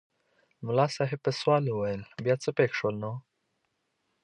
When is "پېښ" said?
2.57-2.71